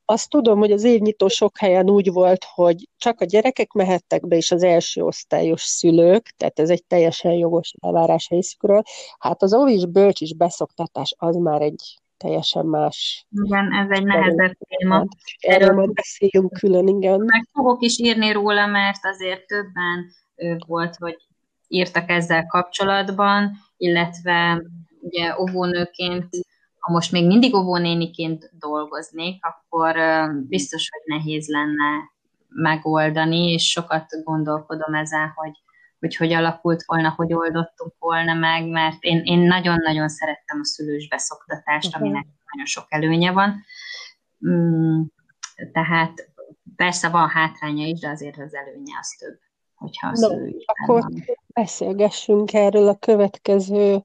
azt 0.05 0.29
tudom, 0.29 0.59
hogy 0.59 0.71
az 0.71 0.83
évnyitó 0.83 1.27
sok 1.27 1.57
helyen 1.57 1.89
úgy 1.89 2.11
volt, 2.11 2.45
hogy 2.53 2.89
csak 2.97 3.21
a 3.21 3.25
gyerekek 3.25 3.71
mehettek 3.71 4.27
be, 4.27 4.35
és 4.35 4.51
az 4.51 4.63
első 4.63 5.01
osztályos 5.01 5.61
szülők, 5.61 6.33
tehát 6.37 6.59
ez 6.59 6.69
egy 6.69 6.85
teljesen 6.85 7.31
jogos 7.31 7.73
elvárás 7.81 8.27
részükről. 8.29 8.81
Hát 9.19 9.41
az 9.41 9.53
óvis 9.53 9.85
bölcs 9.85 10.21
is 10.21 10.35
beszoktatás 10.35 11.15
az 11.17 11.35
már 11.35 11.61
egy 11.61 12.01
teljesen 12.17 12.65
más. 12.65 13.25
Igen, 13.45 13.73
ez 13.73 13.89
egy 13.89 14.03
nehezebb 14.03 14.57
téma. 14.67 14.95
Hát, 14.95 15.07
erről 15.39 15.75
majd 15.75 15.93
beszéljünk 15.93 16.51
külön, 16.53 16.87
igen. 16.87 17.19
Meg 17.19 17.47
fogok 17.51 17.81
is 17.81 17.99
írni 17.99 18.31
róla, 18.31 18.65
mert 18.65 19.05
azért 19.05 19.45
többen 19.47 20.11
volt, 20.67 20.95
hogy 20.95 21.17
írtak 21.67 22.09
ezzel 22.09 22.45
kapcsolatban, 22.45 23.51
illetve 23.77 24.63
ugye 24.99 25.39
óvónőként 25.39 26.27
ha 26.83 26.91
most 26.91 27.11
még 27.11 27.25
mindig 27.25 27.55
óvónéniként 27.55 28.49
dolgoznék, 28.59 29.45
akkor 29.45 29.95
biztos, 30.47 30.89
hogy 30.89 31.17
nehéz 31.17 31.47
lenne 31.47 32.11
megoldani, 32.49 33.51
és 33.51 33.69
sokat 33.69 34.05
gondolkodom 34.23 34.93
ezen, 34.93 35.31
hogy 35.35 35.51
hogy 35.99 36.15
hogy 36.15 36.33
alakult 36.33 36.83
volna, 36.85 37.13
hogy 37.15 37.33
oldottunk 37.33 37.93
volna 37.99 38.33
meg, 38.33 38.67
mert 38.67 39.03
én, 39.03 39.21
én 39.23 39.39
nagyon-nagyon 39.39 40.09
szerettem 40.09 40.59
a 40.59 40.65
szülős 40.65 41.07
beszoktatást, 41.07 41.87
uh-huh. 41.87 42.01
aminek 42.01 42.25
nagyon 42.51 42.65
sok 42.65 42.85
előnye 42.89 43.31
van. 43.31 43.63
Mm, 44.47 45.01
tehát 45.71 46.31
persze 46.75 47.09
van 47.09 47.29
hátránya 47.29 47.85
is, 47.85 47.99
de 47.99 48.09
azért 48.09 48.37
az 48.37 48.53
előnye 48.53 48.93
az 48.99 49.07
több, 49.19 49.39
hogyha 49.75 50.07
a 50.07 50.11
no, 50.11 50.15
szülő 50.15 50.47
is 50.47 50.63
Akkor 50.65 51.01
van. 51.01 51.23
beszélgessünk 51.47 52.53
erről 52.53 52.87
a 52.87 52.97
következő 52.97 54.03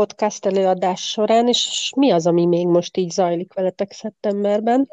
podcast 0.00 0.46
előadás 0.46 1.10
során, 1.10 1.48
és 1.48 1.92
mi 1.96 2.10
az, 2.10 2.26
ami 2.26 2.46
még 2.46 2.66
most 2.66 2.96
így 2.96 3.10
zajlik 3.10 3.52
veletek 3.52 3.92
szeptemberben? 3.92 4.88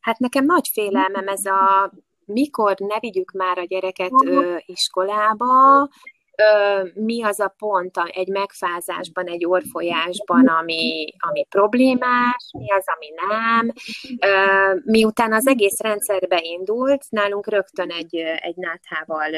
Hát 0.00 0.18
nekem 0.18 0.44
nagy 0.44 0.68
félelmem 0.72 1.28
ez 1.28 1.44
a 1.44 1.92
mikor 2.24 2.74
ne 2.78 2.98
vigyük 2.98 3.32
már 3.32 3.58
a 3.58 3.64
gyereket 3.64 4.10
ö, 4.24 4.56
iskolába, 4.66 5.88
ö, 6.36 6.82
mi 6.94 7.22
az 7.22 7.40
a 7.40 7.54
pont 7.58 7.96
egy 7.96 8.28
megfázásban, 8.28 9.26
egy 9.26 9.46
orfolyásban, 9.46 10.46
ami, 10.46 11.14
ami 11.18 11.46
problémás, 11.48 12.50
mi 12.58 12.70
az, 12.70 12.84
ami 12.96 13.08
nem. 13.28 13.72
Ö, 14.20 14.74
miután 14.84 15.32
az 15.32 15.46
egész 15.46 15.80
rendszerbe 15.80 16.40
indult, 16.42 17.04
nálunk 17.10 17.46
rögtön 17.46 17.90
egy, 17.90 18.16
egy 18.16 18.56
náthával 18.56 19.30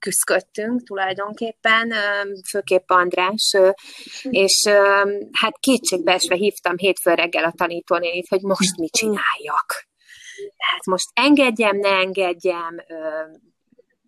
küzdködtünk 0.00 0.82
tulajdonképpen, 0.82 1.92
főképp 2.48 2.90
András, 2.90 3.56
és 4.22 4.68
hát 5.32 5.58
kétségbeesve 5.60 6.34
hívtam 6.34 6.76
hétfő 6.76 7.14
reggel 7.14 7.44
a 7.44 7.52
tanítónénit, 7.56 8.28
hogy 8.28 8.42
most 8.42 8.76
mit 8.76 8.92
csináljak. 8.92 9.86
Tehát 10.56 10.84
most 10.84 11.08
engedjem, 11.14 11.76
ne 11.76 11.88
engedjem, 11.88 12.76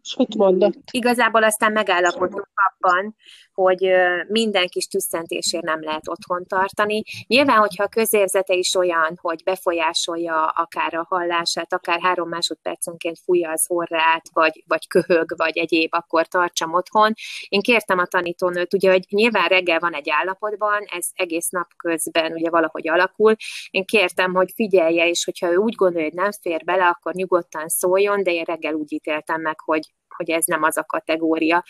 és 0.03 0.17
mit 0.17 0.35
mondott? 0.35 0.83
Igazából 0.91 1.45
aztán 1.45 1.73
megállapodtunk 1.73 2.49
abban, 2.55 3.17
hogy 3.63 3.91
minden 4.29 4.67
kis 4.69 4.87
tüsszentésért 4.87 5.65
nem 5.65 5.83
lehet 5.83 6.09
otthon 6.09 6.47
tartani. 6.47 7.03
Nyilván, 7.27 7.59
hogyha 7.59 7.85
a 7.85 7.89
közérzete 7.89 8.55
is 8.55 8.75
olyan, 8.75 9.19
hogy 9.21 9.43
befolyásolja 9.45 10.47
akár 10.47 10.95
a 10.95 11.07
hallását, 11.09 11.73
akár 11.73 12.01
három 12.01 12.29
másodpercenként 12.29 13.19
fújja 13.25 13.51
az 13.51 13.65
orrát, 13.69 14.23
vagy, 14.33 14.65
vagy 14.67 14.87
köhög, 14.89 15.37
vagy 15.37 15.57
egyéb, 15.57 15.95
akkor 15.95 16.27
tartsam 16.27 16.75
otthon. 16.75 17.13
Én 17.49 17.61
kértem 17.61 17.99
a 17.99 18.07
tanítónőt, 18.07 18.75
ugye, 18.75 18.91
hogy 18.91 19.05
nyilván 19.09 19.49
reggel 19.49 19.79
van 19.79 19.95
egy 19.95 20.11
állapotban, 20.11 20.85
ez 20.97 21.09
egész 21.13 21.49
nap 21.49 21.69
közben 21.77 22.33
ugye 22.33 22.51
valahogy 22.51 22.89
alakul. 22.89 23.35
Én 23.71 23.85
kértem, 23.85 24.35
hogy 24.35 24.53
figyelje, 24.55 25.09
és 25.09 25.25
hogyha 25.25 25.51
ő 25.51 25.57
úgy 25.57 25.75
gondolja, 25.75 26.09
hogy 26.09 26.19
nem 26.19 26.31
fér 26.41 26.65
bele, 26.65 26.87
akkor 26.87 27.15
nyugodtan 27.15 27.69
szóljon, 27.69 28.23
de 28.23 28.33
én 28.33 28.45
reggel 28.45 28.75
úgy 28.75 28.93
ítéltem 28.93 29.41
meg, 29.41 29.61
hogy, 29.61 29.93
hogy 30.17 30.31
ez 30.31 30.45
nem 30.45 30.63
az 30.63 30.77
a 30.77 30.85
kategória. 30.85 31.65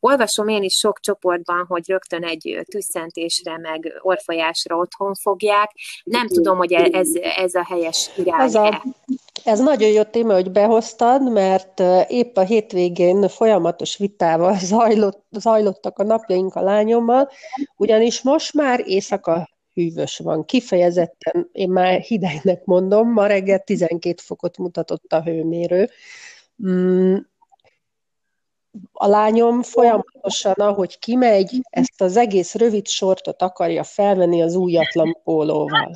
Olvasom 0.00 0.48
én 0.48 0.62
is 0.62 0.74
sok 0.74 1.00
csoportban, 1.00 1.64
hogy 1.68 1.88
rögtön 1.88 2.24
egy 2.24 2.60
tüsszentésre, 2.70 3.58
meg 3.58 3.92
orfolyásra 4.00 4.76
otthon 4.76 5.14
fogják. 5.14 5.70
Nem 6.04 6.26
tudom, 6.26 6.56
hogy 6.56 6.72
e- 6.72 6.88
ez, 6.92 7.08
ez 7.36 7.54
a 7.54 7.64
helyes 7.64 8.10
irány. 8.16 8.40
Ez, 8.40 8.54
a, 8.54 8.84
ez 9.44 9.60
nagyon 9.60 9.90
jó 9.90 10.02
téma, 10.02 10.32
hogy 10.32 10.50
behoztad, 10.50 11.32
mert 11.32 11.82
épp 12.08 12.36
a 12.36 12.42
hétvégén 12.42 13.28
folyamatos 13.28 13.96
vitával 13.96 14.58
zajlott, 14.72 15.24
zajlottak 15.30 15.98
a 15.98 16.02
napjaink 16.02 16.54
a 16.54 16.62
lányommal, 16.62 17.30
ugyanis 17.76 18.22
most 18.22 18.54
már 18.54 18.82
éjszaka 18.84 19.48
hűvös 19.74 20.18
van. 20.18 20.44
Kifejezetten, 20.44 21.48
én 21.52 21.70
már 21.70 22.00
hidegnek 22.00 22.64
mondom, 22.64 23.12
ma 23.12 23.26
reggel 23.26 23.58
12 23.58 24.14
fokot 24.22 24.58
mutatott 24.58 25.12
a 25.12 25.22
hőmérő. 25.22 25.88
A 28.92 29.06
lányom 29.06 29.62
folyamatosan, 29.62 30.54
ahogy 30.54 30.98
kimegy, 30.98 31.60
ezt 31.70 32.00
az 32.00 32.16
egész 32.16 32.54
rövid 32.54 32.86
sortot 32.86 33.42
akarja 33.42 33.84
felvenni 33.84 34.42
az 34.42 34.54
újatlan 34.54 35.18
pólóval. 35.24 35.90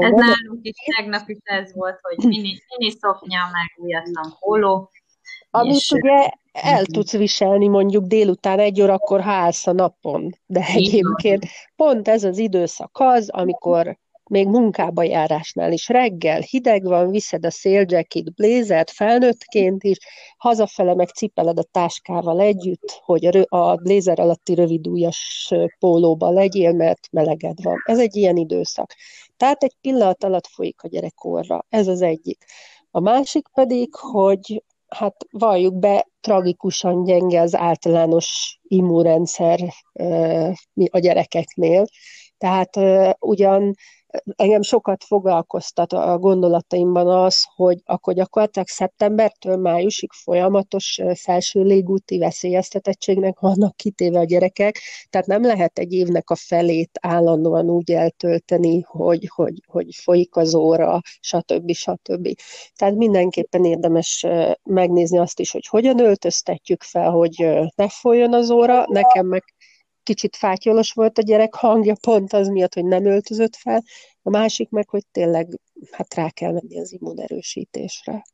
ez 0.00 0.10
nálunk 0.12 0.58
is 0.60 0.74
tegnap 0.96 1.28
is 1.28 1.38
ez 1.42 1.74
volt, 1.74 1.98
hogy 2.00 2.16
mini, 2.26 2.62
mini 2.78 2.90
szoknya, 3.00 3.40
meg 3.52 3.86
újatlan 3.86 4.36
póló. 4.40 4.90
Amit 5.50 5.76
és... 5.76 5.90
ugye 5.90 6.30
el 6.52 6.84
tudsz 6.84 7.12
viselni 7.12 7.68
mondjuk 7.68 8.04
délután 8.04 8.58
egy 8.58 8.82
órakor, 8.82 9.20
ha 9.20 9.30
állsz 9.30 9.66
a 9.66 9.72
napon. 9.72 10.34
De 10.46 10.64
egyébként 10.74 11.46
pont 11.76 12.08
ez 12.08 12.24
az 12.24 12.38
időszak 12.38 12.90
az, 12.92 13.28
amikor 13.30 13.98
még 14.30 14.46
munkába 14.46 15.02
járásnál 15.02 15.72
is 15.72 15.88
reggel 15.88 16.40
hideg 16.40 16.84
van, 16.84 17.10
viszed 17.10 17.44
a 17.44 17.50
széljacket, 17.50 18.34
blézert 18.34 18.90
felnőttként 18.90 19.82
is, 19.84 19.98
hazafele 20.36 20.94
meg 20.94 21.08
cipeled 21.08 21.58
a 21.58 21.62
táskával 21.62 22.40
együtt, 22.40 23.00
hogy 23.04 23.46
a 23.48 23.74
blézer 23.74 24.20
alatti 24.20 24.54
rövidújas 24.54 25.52
pólóba 25.78 26.30
legyél, 26.30 26.72
mert 26.72 27.08
meleged 27.10 27.62
van. 27.62 27.76
Ez 27.84 27.98
egy 27.98 28.16
ilyen 28.16 28.36
időszak. 28.36 28.94
Tehát 29.36 29.62
egy 29.62 29.74
pillanat 29.80 30.24
alatt 30.24 30.46
folyik 30.46 30.82
a 30.82 30.88
gyerek 30.88 31.24
orra. 31.24 31.66
Ez 31.68 31.88
az 31.88 32.02
egyik. 32.02 32.44
A 32.90 33.00
másik 33.00 33.48
pedig, 33.54 33.94
hogy 33.94 34.62
hát 34.88 35.26
valljuk 35.30 35.74
be, 35.74 36.08
tragikusan 36.20 37.04
gyenge 37.04 37.40
az 37.40 37.54
általános 37.54 38.58
immunrendszer 38.62 39.60
a 40.90 40.98
gyerekeknél. 40.98 41.86
Tehát 42.38 42.78
ugyan 43.18 43.74
engem 44.36 44.62
sokat 44.62 45.04
foglalkoztat 45.04 45.92
a 45.92 46.18
gondolataimban 46.18 47.08
az, 47.08 47.44
hogy 47.54 47.78
akkor 47.84 48.14
gyakorlatilag 48.14 48.68
szeptembertől 48.68 49.56
májusig 49.56 50.12
folyamatos 50.12 51.00
felső 51.14 51.62
légúti 51.62 52.18
veszélyeztetettségnek 52.18 53.38
vannak 53.38 53.76
kitéve 53.76 54.18
a 54.18 54.24
gyerekek, 54.24 54.78
tehát 55.10 55.26
nem 55.26 55.42
lehet 55.42 55.78
egy 55.78 55.92
évnek 55.92 56.30
a 56.30 56.34
felét 56.36 56.98
állandóan 57.00 57.70
úgy 57.70 57.92
eltölteni, 57.92 58.80
hogy, 58.86 59.30
hogy, 59.34 59.62
hogy 59.66 59.94
folyik 59.94 60.36
az 60.36 60.54
óra, 60.54 61.00
stb. 61.20 61.72
stb. 61.72 62.28
Tehát 62.76 62.94
mindenképpen 62.94 63.64
érdemes 63.64 64.26
megnézni 64.62 65.18
azt 65.18 65.40
is, 65.40 65.50
hogy 65.50 65.66
hogyan 65.66 65.98
öltöztetjük 65.98 66.82
fel, 66.82 67.10
hogy 67.10 67.48
ne 67.74 67.88
folyjon 67.88 68.34
az 68.34 68.50
óra. 68.50 68.84
Nekem 68.86 69.26
meg 69.26 69.44
kicsit 70.02 70.36
fátyolos 70.36 70.92
volt 70.92 71.18
a 71.18 71.22
gyerek 71.22 71.54
hangja, 71.54 71.94
pont 72.00 72.32
az 72.32 72.48
miatt, 72.48 72.74
hogy 72.74 72.84
nem 72.84 73.04
öltözött 73.04 73.56
fel, 73.56 73.82
a 74.22 74.30
másik 74.30 74.68
meg, 74.68 74.88
hogy 74.88 75.06
tényleg 75.12 75.60
hát 75.90 76.14
rá 76.14 76.30
kell 76.30 76.52
menni 76.52 76.80
az 76.80 76.92
immunerősítésre. 76.92 78.24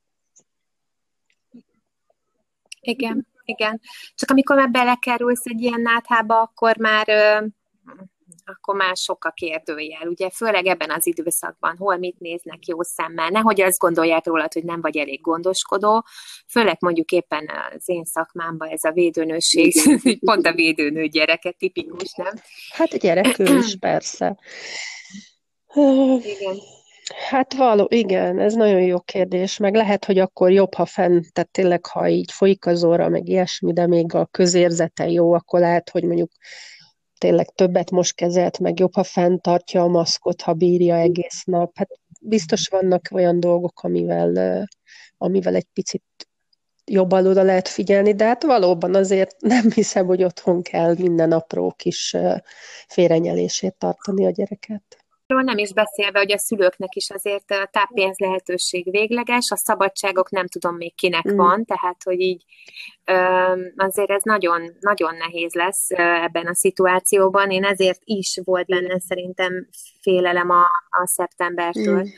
Igen, 2.80 3.26
igen. 3.44 3.80
Csak 4.14 4.30
amikor 4.30 4.56
már 4.56 4.70
belekerülsz 4.70 5.44
egy 5.44 5.60
ilyen 5.62 5.80
náthába, 5.80 6.40
akkor 6.40 6.76
már 6.76 7.06
akkor 8.46 8.74
már 8.74 8.96
sok 8.96 9.24
a 9.24 9.30
kérdőjel, 9.30 10.08
ugye, 10.08 10.30
főleg 10.30 10.66
ebben 10.66 10.90
az 10.90 11.06
időszakban, 11.06 11.76
hol 11.76 11.96
mit 11.96 12.18
néznek 12.18 12.66
jó 12.66 12.82
szemmel, 12.82 13.28
nehogy 13.28 13.60
azt 13.60 13.78
gondolják 13.78 14.26
rólad, 14.26 14.52
hogy 14.52 14.64
nem 14.64 14.80
vagy 14.80 14.96
elég 14.96 15.20
gondoskodó, 15.20 16.04
főleg 16.48 16.76
mondjuk 16.80 17.10
éppen 17.10 17.50
az 17.74 17.82
én 17.88 18.04
szakmámban 18.04 18.68
ez 18.68 18.84
a 18.84 18.92
védőnőség, 18.92 19.72
pont 20.26 20.46
a 20.46 20.52
védőnő 20.52 21.06
gyereke 21.06 21.50
tipikus, 21.50 22.12
nem? 22.14 22.34
Hát 22.70 22.92
a 22.92 22.96
gyerek 22.96 23.38
is, 23.38 23.76
persze. 23.80 24.38
Igen. 26.18 26.56
Hát 27.28 27.54
való, 27.54 27.86
igen, 27.90 28.38
ez 28.38 28.54
nagyon 28.54 28.80
jó 28.80 29.00
kérdés, 29.00 29.56
meg 29.56 29.74
lehet, 29.74 30.04
hogy 30.04 30.18
akkor 30.18 30.50
jobb, 30.50 30.74
ha 30.74 30.86
fenn, 30.86 31.22
tehát 31.32 31.50
tényleg, 31.50 31.86
ha 31.86 32.08
így 32.08 32.32
folyik 32.32 32.66
az 32.66 32.84
óra, 32.84 33.08
meg 33.08 33.28
ilyesmi, 33.28 33.72
de 33.72 33.86
még 33.86 34.14
a 34.14 34.26
közérzete 34.26 35.10
jó, 35.10 35.32
akkor 35.32 35.60
lehet, 35.60 35.90
hogy 35.90 36.04
mondjuk 36.04 36.30
tényleg 37.18 37.48
többet 37.48 37.90
most 37.90 38.14
kezelt, 38.14 38.58
meg 38.58 38.78
jobb, 38.78 38.94
ha 38.94 39.02
fenntartja 39.02 39.82
a 39.82 39.88
maszkot, 39.88 40.42
ha 40.42 40.52
bírja 40.52 40.96
egész 40.96 41.42
nap. 41.44 41.76
Hát 41.76 41.88
biztos 42.20 42.68
vannak 42.68 43.08
olyan 43.12 43.40
dolgok, 43.40 43.82
amivel, 43.82 44.66
amivel 45.18 45.54
egy 45.54 45.68
picit 45.72 46.04
jobban 46.84 47.26
oda 47.26 47.42
lehet 47.42 47.68
figyelni, 47.68 48.14
de 48.14 48.24
hát 48.24 48.42
valóban 48.42 48.94
azért 48.94 49.40
nem 49.54 49.70
hiszem, 49.70 50.06
hogy 50.06 50.24
otthon 50.24 50.62
kell 50.62 50.94
minden 50.98 51.32
apró 51.32 51.74
kis 51.76 52.16
félrenyelését 52.88 53.74
tartani 53.78 54.26
a 54.26 54.30
gyereket. 54.30 55.05
Ról 55.26 55.42
nem 55.42 55.58
is 55.58 55.72
beszélve, 55.72 56.18
hogy 56.18 56.32
a 56.32 56.38
szülőknek 56.38 56.94
is 56.94 57.10
azért 57.10 57.50
a 57.50 57.68
táppénz 57.72 58.18
lehetőség 58.18 58.90
végleges, 58.90 59.50
a 59.50 59.56
szabadságok 59.56 60.30
nem 60.30 60.46
tudom 60.46 60.76
még 60.76 60.94
kinek 60.94 61.32
mm. 61.32 61.36
van, 61.36 61.64
tehát 61.64 62.02
hogy 62.04 62.20
így 62.20 62.44
azért 63.76 64.10
ez 64.10 64.22
nagyon, 64.22 64.76
nagyon 64.80 65.16
nehéz 65.16 65.54
lesz 65.54 65.90
ebben 65.90 66.46
a 66.46 66.54
szituációban. 66.54 67.50
Én 67.50 67.64
ezért 67.64 68.00
is 68.04 68.40
volt 68.44 68.66
benne 68.66 69.00
szerintem 69.00 69.68
félelem 70.00 70.50
a, 70.50 70.62
a 70.88 71.06
szeptembertől. 71.06 72.02
Mm. 72.02 72.08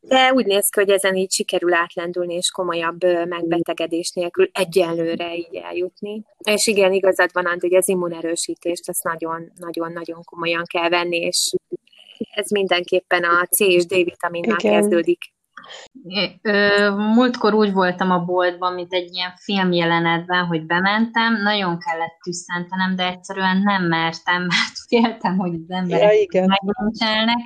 De 0.00 0.32
úgy 0.32 0.46
néz 0.46 0.68
ki, 0.68 0.80
hogy 0.80 0.90
ezen 0.90 1.16
így 1.16 1.32
sikerül 1.32 1.74
átlendülni, 1.74 2.34
és 2.34 2.50
komolyabb 2.50 3.04
megbetegedés 3.28 4.10
nélkül 4.10 4.48
egyenlőre 4.52 5.36
így 5.36 5.54
eljutni. 5.54 6.22
És 6.38 6.66
igen, 6.66 6.92
igazad 6.92 7.30
van, 7.32 7.58
hogy 7.60 7.74
az 7.74 7.88
immunerősítést 7.88 8.88
azt 8.88 9.02
nagyon-nagyon-nagyon 9.02 10.24
komolyan 10.24 10.64
kell 10.66 10.88
venni, 10.88 11.16
és 11.16 11.52
ez 12.34 12.50
mindenképpen 12.50 13.24
a 13.24 13.44
C 13.44 13.60
és 13.60 13.86
D 13.86 13.94
vitaminnal 13.94 14.56
igen. 14.58 14.72
kezdődik. 14.72 15.32
Múltkor 16.96 17.54
úgy 17.54 17.72
voltam 17.72 18.10
a 18.10 18.24
boltban, 18.24 18.74
mint 18.74 18.92
egy 18.92 19.12
ilyen 19.12 19.32
filmjelenetben, 19.36 20.46
hogy 20.46 20.66
bementem, 20.66 21.42
nagyon 21.42 21.78
kellett 21.78 22.18
tüsszentenem, 22.22 22.96
de 22.96 23.06
egyszerűen 23.06 23.62
nem 23.62 23.84
mertem, 23.84 24.42
mert 24.52 24.76
féltem, 24.88 25.38
hogy 25.38 25.54
az 25.54 25.70
emberek 25.70 26.32
ja, 26.32 26.46
megnincselnek, 26.46 27.38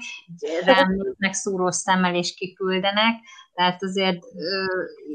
rám 0.65 0.93
néznek 0.93 1.33
szúró 1.33 1.71
szemmel 1.71 2.15
és 2.15 2.35
kiküldenek, 2.35 3.15
tehát 3.55 3.83
azért 3.83 4.19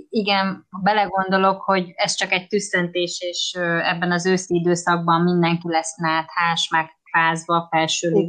igen, 0.09 0.67
belegondolok, 0.83 1.61
hogy 1.61 1.91
ez 1.95 2.13
csak 2.13 2.31
egy 2.31 2.47
tüsszentés, 2.47 3.17
és 3.19 3.53
ebben 3.83 4.11
az 4.11 4.25
őszi 4.25 4.55
időszakban 4.55 5.21
mindenki 5.21 5.67
lesz 5.67 5.97
náthás, 5.97 6.69
meg 6.71 6.89
fázva, 7.11 7.67
felső 7.71 8.25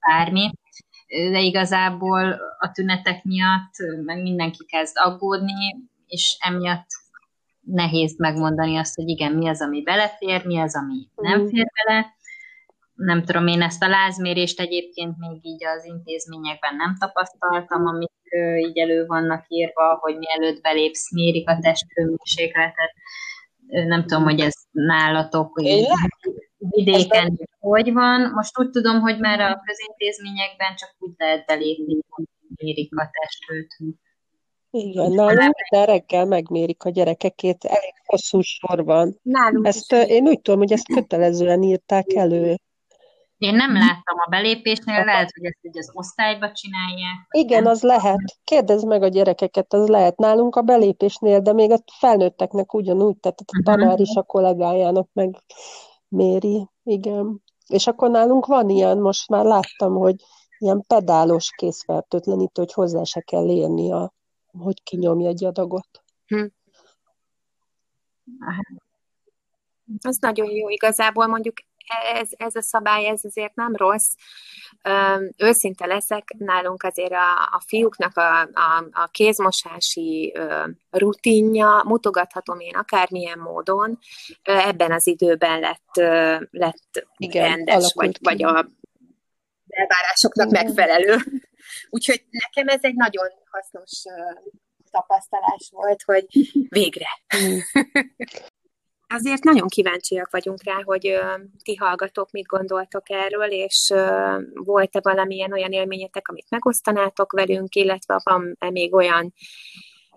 bármi, 0.00 0.50
de 1.14 1.40
igazából 1.40 2.40
a 2.58 2.70
tünetek 2.72 3.24
miatt 3.24 3.72
meg 4.04 4.22
mindenki 4.22 4.64
kezd 4.66 4.96
aggódni, 4.96 5.76
és 6.06 6.36
emiatt 6.40 6.86
nehéz 7.60 8.18
megmondani 8.18 8.76
azt, 8.76 8.94
hogy 8.94 9.08
igen, 9.08 9.32
mi 9.32 9.48
az, 9.48 9.62
ami 9.62 9.82
belefér, 9.82 10.46
mi 10.46 10.58
az, 10.58 10.76
ami 10.76 11.08
nem 11.14 11.40
mm. 11.40 11.46
fér 11.46 11.66
bele. 11.84 12.14
Nem 12.94 13.24
tudom, 13.24 13.46
én 13.46 13.62
ezt 13.62 13.82
a 13.82 13.88
lázmérést 13.88 14.60
egyébként 14.60 15.18
még 15.18 15.38
így 15.42 15.64
az 15.64 15.84
intézményekben 15.84 16.76
nem 16.76 16.96
tapasztaltam, 16.98 17.86
amik 17.86 18.12
így 18.68 18.78
elő 18.78 19.06
vannak 19.06 19.44
írva, 19.48 19.98
hogy 20.00 20.16
mielőtt 20.18 20.62
belépsz, 20.62 21.12
mérik 21.12 21.48
a 21.48 21.58
testhőmérsékletet. 21.60 22.92
Nem 23.66 24.06
tudom, 24.06 24.22
hogy 24.22 24.40
ez 24.40 24.54
nálatok, 24.70 25.52
hogy 25.52 25.86
vidéken 26.68 27.38
hogy 27.60 27.92
van. 27.92 28.30
Most 28.34 28.58
úgy 28.58 28.70
tudom, 28.70 29.00
hogy 29.00 29.18
már 29.18 29.40
a 29.40 29.62
közintézményekben 29.64 30.74
csak 30.76 30.94
úgy 30.98 31.12
lehet 31.16 31.46
belépni, 31.46 31.98
hogy 32.08 32.24
mérik 32.56 32.96
a 32.96 33.10
testőt. 33.20 33.76
Igen, 34.70 35.12
nálunk 35.12 35.54
de 35.70 35.84
reggel 35.84 36.24
megmérik 36.24 36.84
a 36.84 36.90
gyerekekét, 36.90 37.64
elég 37.64 37.94
hosszú 38.04 38.40
sor 38.40 38.84
van. 38.84 39.18
Nálunk 39.22 39.66
ezt, 39.66 39.92
is. 39.92 40.08
Én 40.08 40.26
úgy 40.26 40.40
tudom, 40.40 40.60
hogy 40.60 40.72
ezt 40.72 40.86
kötelezően 40.86 41.62
írták 41.62 42.12
elő. 42.14 42.56
Én 43.38 43.54
nem 43.54 43.72
láttam 43.72 44.18
a 44.26 44.28
belépésnél, 44.30 45.04
lehet, 45.04 45.30
hogy 45.34 45.44
ezt 45.44 45.58
így 45.62 45.78
az 45.78 45.90
osztályba 45.92 46.52
csinálják. 46.52 47.26
Igen, 47.30 47.66
az 47.66 47.82
lehet. 47.82 48.38
Kérdezd 48.44 48.86
meg 48.86 49.02
a 49.02 49.08
gyerekeket, 49.08 49.72
az 49.72 49.88
lehet 49.88 50.16
nálunk 50.16 50.56
a 50.56 50.62
belépésnél, 50.62 51.40
de 51.40 51.52
még 51.52 51.70
a 51.70 51.78
felnőtteknek 51.98 52.74
ugyanúgy, 52.74 53.16
tehát 53.16 53.40
a 53.40 53.44
mhm. 53.52 53.64
tanár 53.64 54.00
is 54.00 54.14
a 54.14 54.22
kollégájának 54.22 55.08
meg 55.12 55.36
méri, 56.14 56.68
igen. 56.82 57.42
És 57.68 57.86
akkor 57.86 58.10
nálunk 58.10 58.46
van 58.46 58.68
ilyen, 58.68 58.98
most 58.98 59.28
már 59.28 59.44
láttam, 59.44 59.94
hogy 59.94 60.14
ilyen 60.58 60.84
pedálos 60.86 61.50
készfertőtlenítő, 61.56 62.62
hogy 62.62 62.72
hozzá 62.72 63.02
se 63.02 63.20
kell 63.20 63.48
érni, 63.48 63.92
a, 63.92 64.12
hogy 64.58 64.82
kinyomja 64.82 65.28
egy 65.28 65.44
adagot. 65.44 66.02
Hm. 66.26 66.46
Az 70.02 70.18
nagyon 70.20 70.50
jó 70.50 70.68
igazából, 70.68 71.26
mondjuk 71.26 71.54
ez, 72.14 72.28
ez 72.30 72.54
a 72.54 72.62
szabály, 72.62 73.06
ez 73.06 73.20
azért 73.24 73.54
nem 73.54 73.76
rossz. 73.76 74.10
Őszinte 75.36 75.86
leszek, 75.86 76.34
nálunk 76.38 76.82
azért 76.82 77.12
a, 77.12 77.32
a 77.52 77.62
fiúknak 77.66 78.16
a, 78.16 78.40
a, 78.40 78.84
a 78.92 79.08
kézmosási 79.10 80.34
rutinja, 80.90 81.82
mutogathatom 81.84 82.60
én 82.60 82.76
akármilyen 82.76 83.38
módon, 83.38 83.98
ebben 84.42 84.92
az 84.92 85.06
időben 85.06 85.60
lett, 85.60 85.94
lett 86.50 87.06
Igen, 87.16 87.48
rendes, 87.48 87.92
vagy, 87.94 88.18
vagy 88.22 88.42
a 88.42 88.66
elvárásoknak 89.68 90.48
Igen. 90.50 90.64
megfelelő. 90.64 91.16
Úgyhogy 91.90 92.24
nekem 92.30 92.68
ez 92.68 92.84
egy 92.84 92.94
nagyon 92.94 93.28
hasznos 93.50 94.02
tapasztalás 94.90 95.68
volt, 95.70 96.02
hogy 96.02 96.26
végre. 96.68 97.08
azért 99.14 99.42
nagyon 99.42 99.68
kíváncsiak 99.68 100.30
vagyunk 100.30 100.62
rá, 100.62 100.82
hogy 100.82 101.18
ti 101.62 101.74
hallgatók 101.74 102.30
mit 102.30 102.46
gondoltok 102.46 103.10
erről, 103.10 103.50
és 103.50 103.92
volt-e 104.52 105.00
valamilyen 105.02 105.52
olyan 105.52 105.72
élményetek, 105.72 106.28
amit 106.28 106.50
megosztanátok 106.50 107.32
velünk, 107.32 107.74
illetve 107.74 108.20
van-e 108.22 108.70
még 108.70 108.94
olyan 108.94 109.32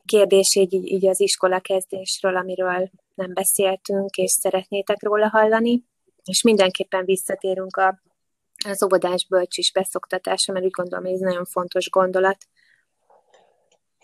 kérdés 0.06 0.56
így, 0.56 0.74
így 0.74 1.08
az 1.08 1.20
iskola 1.20 1.60
kezdésről, 1.60 2.36
amiről 2.36 2.90
nem 3.16 3.34
beszéltünk, 3.34 4.16
és 4.16 4.32
szeretnétek 4.32 5.04
róla 5.04 5.30
hallani, 5.30 5.84
és 6.24 6.42
mindenképpen 6.42 7.06
visszatérünk 7.06 7.76
a, 7.76 8.02
az 8.66 8.84
óvodás 8.84 9.28
bölcsis 9.30 9.72
beszoktatása, 9.72 10.52
mert 10.52 10.66
úgy 10.66 10.72
gondolom, 10.72 11.06
hogy 11.06 11.14
ez 11.14 11.20
nagyon 11.20 11.46
fontos 11.46 11.90
gondolat. 11.90 12.38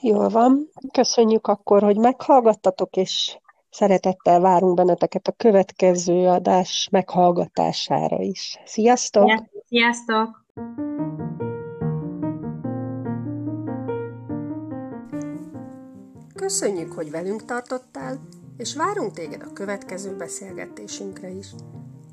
Jól 0.01 0.29
van. 0.29 0.69
Köszönjük 0.91 1.47
akkor, 1.47 1.81
hogy 1.81 1.97
meghallgattatok, 1.97 2.95
és 2.95 3.37
szeretettel 3.73 4.39
várunk 4.39 4.75
benneteket 4.75 5.27
a 5.27 5.31
következő 5.31 6.27
adás 6.27 6.87
meghallgatására 6.91 8.21
is. 8.21 8.59
Sziasztok! 8.65 9.31
Sziasztok! 9.67 10.45
Köszönjük, 16.35 16.93
hogy 16.93 17.11
velünk 17.11 17.45
tartottál, 17.45 18.19
és 18.57 18.75
várunk 18.75 19.13
téged 19.13 19.41
a 19.41 19.53
következő 19.53 20.15
beszélgetésünkre 20.15 21.29
is. 21.29 21.47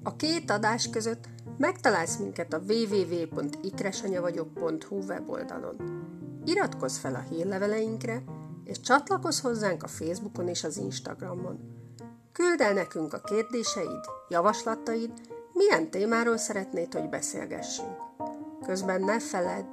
A 0.03 0.17
két 0.17 0.51
adás 0.51 0.91
között 0.91 1.29
megtalálsz 1.59 2.17
minket 2.17 2.53
a 2.53 2.61
www.ikresanyavagyok.hu 2.69 4.97
weboldalon. 5.09 5.77
Iratkozz 6.45 6.99
fel 6.99 7.15
a 7.15 7.25
hírleveleinkre, 7.31 8.23
és 8.71 8.81
csatlakozz 8.81 9.41
hozzánk 9.41 9.83
a 9.83 9.89
Facebookon 9.89 10.49
és 10.49 10.65
az 10.65 10.77
Instagramon. 10.77 11.59
Küld 12.33 12.61
el 12.61 12.73
nekünk 12.73 13.13
a 13.13 13.21
kérdéseid, 13.21 14.05
javaslataid, 14.29 15.13
milyen 15.53 15.91
témáról 15.91 16.37
szeretnéd, 16.37 16.95
hogy 16.95 17.09
beszélgessünk. 17.09 17.97
Közben 18.67 19.01
ne 19.01 19.21
feledd, 19.21 19.69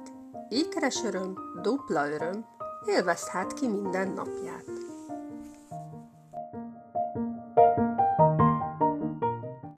ékeres 0.48 1.02
öröm, 1.04 1.34
dupla 1.62 2.10
öröm, 2.10 2.44
élvezd 2.86 3.26
hát 3.26 3.52
ki 3.52 3.68
minden 3.68 4.08
napját. 4.08 4.77